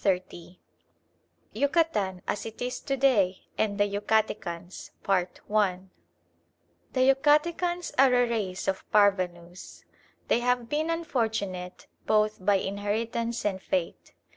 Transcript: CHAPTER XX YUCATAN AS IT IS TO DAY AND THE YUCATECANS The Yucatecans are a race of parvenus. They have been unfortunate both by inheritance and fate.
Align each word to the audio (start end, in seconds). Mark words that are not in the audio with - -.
CHAPTER 0.00 0.36
XX 0.36 0.56
YUCATAN 1.54 2.22
AS 2.28 2.46
IT 2.46 2.62
IS 2.62 2.78
TO 2.78 2.96
DAY 2.96 3.46
AND 3.58 3.78
THE 3.80 3.86
YUCATECANS 3.86 4.92
The 5.02 5.54
Yucatecans 6.94 7.92
are 7.98 8.14
a 8.14 8.30
race 8.30 8.68
of 8.68 8.88
parvenus. 8.92 9.84
They 10.28 10.38
have 10.38 10.68
been 10.68 10.88
unfortunate 10.88 11.88
both 12.06 12.38
by 12.46 12.58
inheritance 12.58 13.44
and 13.44 13.60
fate. 13.60 14.12